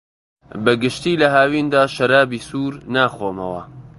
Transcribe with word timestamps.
بەگشتی 0.65 1.19
لە 1.21 1.27
هاویندا 1.35 1.83
شەرابی 1.95 2.45
سوور 2.47 2.73
ناخۆمەوە. 2.93 3.61